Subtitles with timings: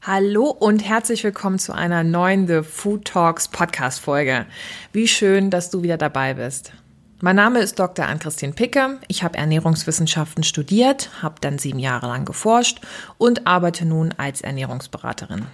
[0.00, 4.46] Hallo und herzlich willkommen zu einer neuen The Food Talks Podcast Folge.
[4.92, 6.72] Wie schön, dass du wieder dabei bist.
[7.20, 8.06] Mein Name ist Dr.
[8.06, 8.98] Ann-Christine Picke.
[9.08, 12.80] Ich habe Ernährungswissenschaften studiert, habe dann sieben Jahre lang geforscht
[13.18, 15.44] und arbeite nun als Ernährungsberaterin.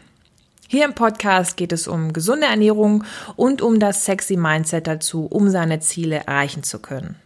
[0.72, 3.04] Hier im Podcast geht es um gesunde Ernährung
[3.36, 7.16] und um das sexy Mindset dazu, um seine Ziele erreichen zu können.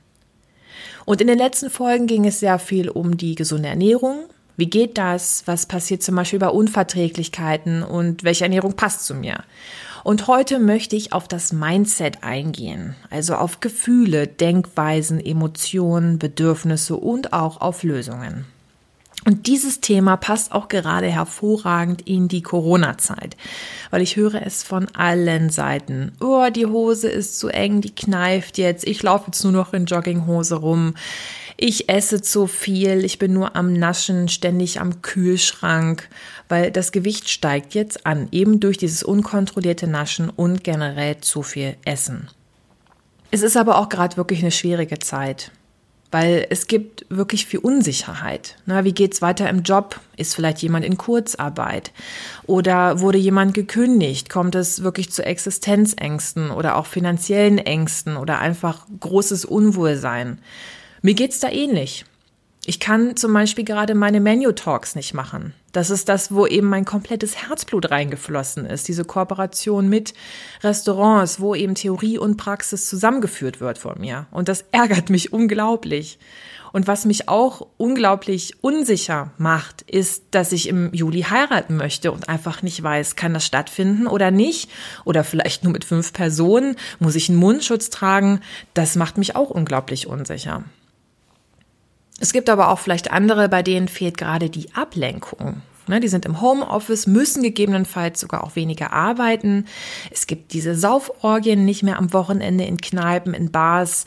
[1.05, 4.25] Und in den letzten Folgen ging es sehr viel um die gesunde Ernährung,
[4.57, 5.45] wie geht das?
[5.47, 9.45] Was passiert zum Beispiel bei Unverträglichkeiten und welche Ernährung passt zu mir?
[10.03, 17.33] Und heute möchte ich auf das Mindset eingehen, also auf Gefühle, Denkweisen, Emotionen, Bedürfnisse und
[17.33, 18.45] auch auf Lösungen.
[19.27, 23.37] Und dieses Thema passt auch gerade hervorragend in die Corona-Zeit,
[23.91, 26.13] weil ich höre es von allen Seiten.
[26.21, 29.87] Oh, die Hose ist zu eng, die kneift jetzt, ich laufe jetzt nur noch in
[29.87, 30.95] Jogginghose rum
[31.59, 36.09] ich esse zu viel, ich bin nur am Naschen, ständig am Kühlschrank,
[36.49, 41.77] weil das Gewicht steigt jetzt an, eben durch dieses unkontrollierte Naschen und generell zu viel
[41.85, 42.29] Essen.
[43.31, 45.51] Es ist aber auch gerade wirklich eine schwierige Zeit,
[46.11, 48.57] weil es gibt wirklich viel Unsicherheit.
[48.67, 50.01] Na, wie geht's weiter im Job?
[50.17, 51.93] Ist vielleicht jemand in Kurzarbeit?
[52.47, 54.31] Oder wurde jemand gekündigt?
[54.31, 60.39] Kommt es wirklich zu Existenzängsten oder auch finanziellen Ängsten oder einfach großes Unwohlsein?
[61.03, 62.05] Mir geht's da ähnlich.
[62.69, 65.55] Ich kann zum Beispiel gerade meine Menu-Talks nicht machen.
[65.71, 68.89] Das ist das, wo eben mein komplettes Herzblut reingeflossen ist.
[68.89, 70.15] Diese Kooperation mit
[70.65, 74.27] Restaurants, wo eben Theorie und Praxis zusammengeführt wird von mir.
[74.33, 76.19] Und das ärgert mich unglaublich.
[76.73, 82.29] Und was mich auch unglaublich unsicher macht, ist, dass ich im Juli heiraten möchte und
[82.29, 84.71] einfach nicht weiß, kann das stattfinden oder nicht?
[85.05, 86.75] Oder vielleicht nur mit fünf Personen?
[86.99, 88.41] Muss ich einen Mundschutz tragen?
[88.75, 90.65] Das macht mich auch unglaublich unsicher.
[92.19, 95.63] Es gibt aber auch vielleicht andere, bei denen fehlt gerade die Ablenkung.
[95.89, 99.67] Ne, die sind im Homeoffice, müssen gegebenenfalls sogar auch weniger arbeiten.
[100.11, 104.05] Es gibt diese Sauforgien nicht mehr am Wochenende in Kneipen, in Bars.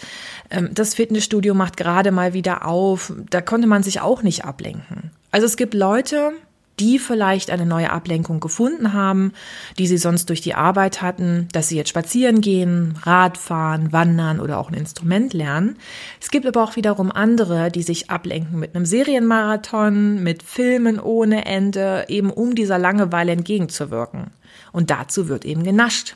[0.49, 3.13] Ähm, das Fitnessstudio macht gerade mal wieder auf.
[3.29, 5.11] Da konnte man sich auch nicht ablenken.
[5.31, 6.33] Also es gibt Leute,
[6.79, 9.33] die vielleicht eine neue Ablenkung gefunden haben,
[9.77, 14.57] die sie sonst durch die Arbeit hatten, dass sie jetzt spazieren gehen, Radfahren, wandern oder
[14.57, 15.77] auch ein Instrument lernen.
[16.21, 21.45] Es gibt aber auch wiederum andere, die sich ablenken mit einem Serienmarathon, mit Filmen ohne
[21.45, 24.31] Ende, eben um dieser Langeweile entgegenzuwirken.
[24.71, 26.15] Und dazu wird eben genascht.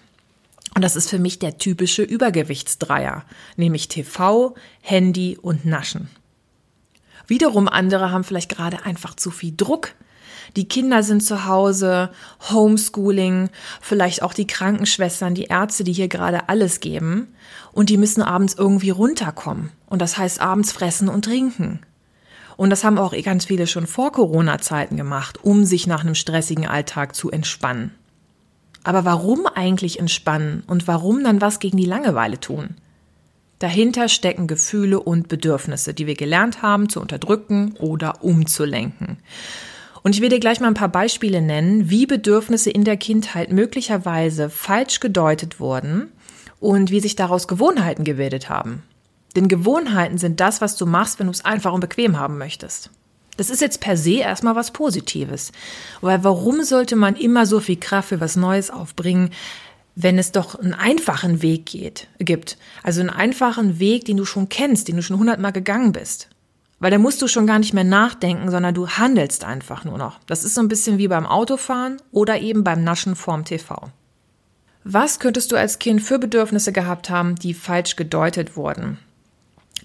[0.76, 3.26] Und das ist für mich der typische Übergewichtsdreier,
[3.58, 6.10] nämlich TV, Handy und Naschen.
[7.28, 9.90] Wiederum andere haben vielleicht gerade einfach zu viel Druck,
[10.56, 12.10] die Kinder sind zu Hause,
[12.52, 13.50] Homeschooling,
[13.82, 17.28] vielleicht auch die Krankenschwestern, die Ärzte, die hier gerade alles geben.
[17.72, 19.72] Und die müssen abends irgendwie runterkommen.
[19.88, 21.80] Und das heißt abends fressen und trinken.
[22.56, 26.68] Und das haben auch ganz viele schon vor Corona-Zeiten gemacht, um sich nach einem stressigen
[26.68, 27.92] Alltag zu entspannen.
[28.84, 32.76] Aber warum eigentlich entspannen und warum dann was gegen die Langeweile tun?
[33.60, 39.18] Dahinter stecken Gefühle und Bedürfnisse, die wir gelernt haben zu unterdrücken oder umzulenken.
[40.04, 43.52] Und ich will dir gleich mal ein paar Beispiele nennen, wie Bedürfnisse in der Kindheit
[43.52, 46.12] möglicherweise falsch gedeutet wurden
[46.60, 48.84] und wie sich daraus Gewohnheiten gebildet haben.
[49.36, 52.90] Denn Gewohnheiten sind das, was du machst, wenn du es einfach und bequem haben möchtest.
[53.38, 55.52] Das ist jetzt per se erstmal was Positives.
[56.02, 59.32] Weil warum sollte man immer so viel Kraft für was Neues aufbringen,
[59.96, 62.58] wenn es doch einen einfachen Weg geht, gibt?
[62.84, 66.30] Also einen einfachen Weg, den du schon kennst, den du schon hundertmal gegangen bist.
[66.84, 70.20] Weil da musst du schon gar nicht mehr nachdenken, sondern du handelst einfach nur noch.
[70.28, 73.90] Das ist so ein bisschen wie beim Autofahren oder eben beim Naschen vorm TV.
[74.84, 79.00] Was könntest du als Kind für Bedürfnisse gehabt haben, die falsch gedeutet wurden?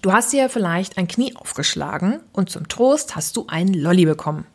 [0.01, 4.45] Du hast dir vielleicht ein Knie aufgeschlagen und zum Trost hast du einen Lolli bekommen.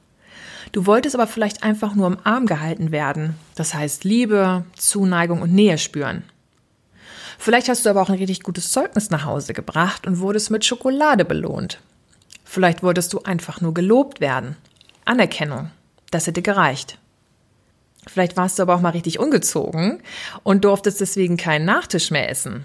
[0.73, 3.37] Du wolltest aber vielleicht einfach nur im Arm gehalten werden.
[3.55, 6.25] Das heißt Liebe, Zuneigung und Nähe spüren.
[7.39, 10.67] Vielleicht hast du aber auch ein richtig gutes Zeugnis nach Hause gebracht und wurdest mit
[10.67, 11.81] Schokolade belohnt.
[12.55, 14.55] Vielleicht wolltest du einfach nur gelobt werden.
[15.05, 15.73] Anerkennung.
[16.13, 17.01] Das hätte gereicht.
[18.07, 20.01] Vielleicht warst du aber auch mal richtig ungezogen
[20.45, 22.65] und durftest deswegen keinen Nachtisch mehr essen.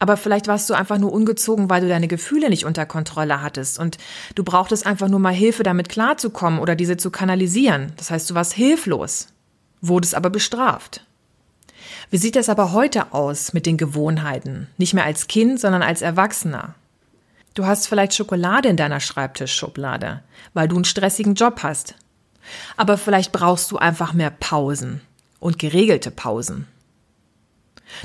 [0.00, 3.78] Aber vielleicht warst du einfach nur ungezogen, weil du deine Gefühle nicht unter Kontrolle hattest
[3.78, 3.96] und
[4.34, 7.92] du brauchtest einfach nur mal Hilfe, damit klarzukommen oder diese zu kanalisieren.
[7.96, 9.28] Das heißt, du warst hilflos,
[9.80, 11.06] wurdest aber bestraft.
[12.10, 14.66] Wie sieht das aber heute aus mit den Gewohnheiten?
[14.78, 16.74] Nicht mehr als Kind, sondern als Erwachsener.
[17.54, 20.22] Du hast vielleicht Schokolade in deiner Schreibtischschublade,
[20.54, 21.94] weil du einen stressigen Job hast.
[22.76, 25.00] Aber vielleicht brauchst du einfach mehr Pausen
[25.40, 26.66] und geregelte Pausen.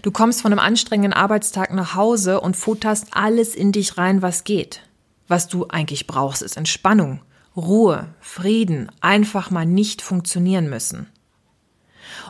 [0.01, 4.43] Du kommst von einem anstrengenden Arbeitstag nach Hause und futterst alles in dich rein, was
[4.43, 4.81] geht.
[5.27, 7.21] Was du eigentlich brauchst, ist Entspannung,
[7.55, 11.07] Ruhe, Frieden, einfach mal nicht funktionieren müssen.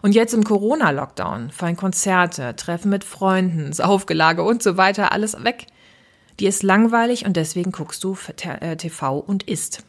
[0.01, 5.67] Und jetzt im Corona-Lockdown fallen Konzerte, Treffen mit Freunden, Saufgelage und so weiter alles weg.
[6.39, 8.17] Die ist langweilig und deswegen guckst du
[8.77, 9.83] TV und isst.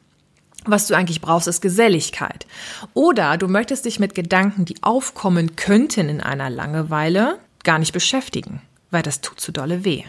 [0.65, 2.47] Was du eigentlich brauchst, ist Geselligkeit.
[2.93, 8.61] Oder du möchtest dich mit Gedanken, die aufkommen könnten in einer Langeweile, gar nicht beschäftigen,
[8.91, 10.05] weil das tut zu dolle weh.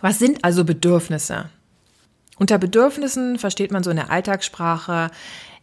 [0.00, 1.50] Was sind also Bedürfnisse?
[2.38, 5.10] Unter Bedürfnissen versteht man so in der Alltagssprache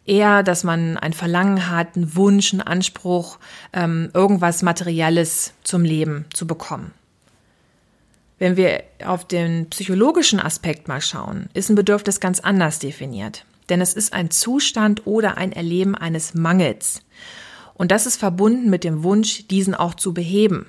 [0.04, 3.38] eher, dass man ein Verlangen hat, einen Wunsch, einen Anspruch,
[3.72, 6.92] ähm, irgendwas Materielles zum Leben zu bekommen.
[8.38, 13.46] Wenn wir auf den psychologischen Aspekt mal schauen, ist ein Bedürfnis ganz anders definiert.
[13.68, 17.02] Denn es ist ein Zustand oder ein Erleben eines Mangels.
[17.74, 20.66] Und das ist verbunden mit dem Wunsch, diesen auch zu beheben.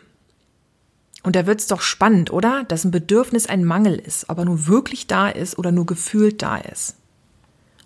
[1.24, 2.64] Und da wird's doch spannend, oder?
[2.64, 6.58] Dass ein Bedürfnis ein Mangel ist, aber nur wirklich da ist oder nur gefühlt da
[6.58, 6.96] ist.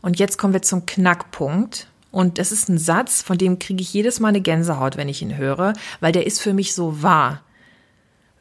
[0.01, 1.87] Und jetzt kommen wir zum Knackpunkt.
[2.11, 5.21] Und es ist ein Satz, von dem kriege ich jedes Mal eine Gänsehaut, wenn ich
[5.21, 7.41] ihn höre, weil der ist für mich so wahr.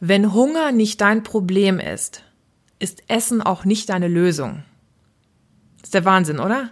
[0.03, 2.23] Wenn Hunger nicht dein Problem ist,
[2.79, 4.63] ist Essen auch nicht deine Lösung.
[5.83, 6.71] ist der Wahnsinn, oder?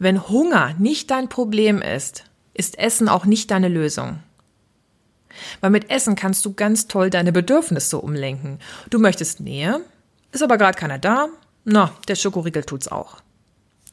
[0.00, 2.24] Wenn Hunger nicht dein Problem ist,
[2.54, 4.18] ist Essen auch nicht deine Lösung.
[5.60, 8.58] Weil mit Essen kannst du ganz toll deine Bedürfnisse umlenken.
[8.90, 9.80] Du möchtest Nähe,
[10.32, 11.28] ist aber gerade keiner da.
[11.64, 13.18] Na, der Schokoriegel tut's auch.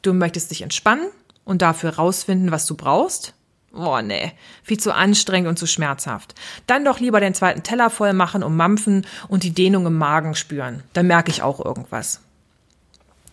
[0.02, 1.06] Du möchtest dich entspannen
[1.44, 3.34] und dafür rausfinden, was du brauchst.
[3.76, 4.32] Oh nee,
[4.62, 6.34] viel zu anstrengend und zu schmerzhaft.
[6.66, 10.34] Dann doch lieber den zweiten Teller voll machen und mampfen und die Dehnung im Magen
[10.34, 10.82] spüren.
[10.94, 12.20] Dann merke ich auch irgendwas.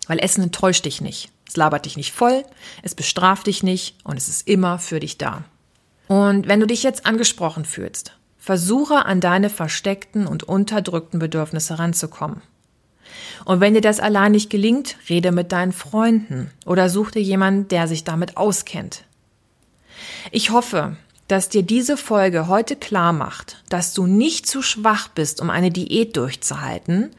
[0.07, 1.31] Weil Essen enttäuscht dich nicht.
[1.47, 2.43] Es labert dich nicht voll,
[2.81, 5.43] es bestraft dich nicht und es ist immer für dich da.
[6.07, 12.41] Und wenn du dich jetzt angesprochen fühlst, versuche an deine versteckten und unterdrückten Bedürfnisse ranzukommen.
[13.45, 17.67] Und wenn dir das allein nicht gelingt, rede mit deinen Freunden oder such dir jemanden,
[17.67, 19.03] der sich damit auskennt.
[20.31, 20.97] Ich hoffe,
[21.27, 25.71] dass dir diese Folge heute klar macht, dass du nicht zu schwach bist, um eine
[25.71, 27.11] Diät durchzuhalten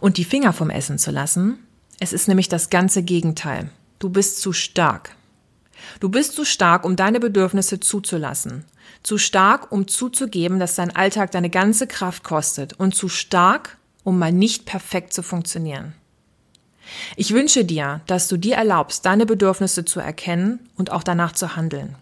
[0.00, 1.58] und die Finger vom Essen zu lassen.
[2.00, 3.70] Es ist nämlich das ganze Gegenteil.
[3.98, 5.16] Du bist zu stark.
[6.00, 8.64] Du bist zu stark, um deine Bedürfnisse zuzulassen.
[9.02, 12.74] Zu stark, um zuzugeben, dass dein Alltag deine ganze Kraft kostet.
[12.74, 15.94] Und zu stark, um mal nicht perfekt zu funktionieren.
[17.16, 21.56] Ich wünsche dir, dass du dir erlaubst, deine Bedürfnisse zu erkennen und auch danach zu
[21.56, 21.96] handeln.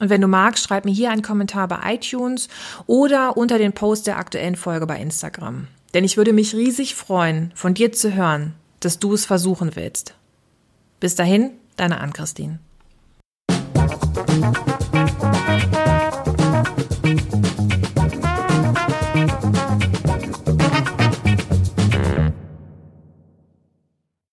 [0.00, 2.48] Und wenn du magst, schreib mir hier einen Kommentar bei iTunes
[2.86, 5.68] oder unter den Post der aktuellen Folge bei Instagram.
[5.94, 10.14] Denn ich würde mich riesig freuen, von dir zu hören, dass du es versuchen willst.
[11.00, 12.58] Bis dahin, deine Ann-Christine.